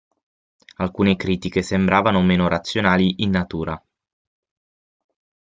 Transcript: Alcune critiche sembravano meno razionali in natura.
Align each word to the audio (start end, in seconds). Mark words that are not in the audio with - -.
Alcune 0.77 1.15
critiche 1.15 1.61
sembravano 1.61 2.23
meno 2.23 2.47
razionali 2.47 3.21
in 3.21 3.29
natura. 3.29 3.79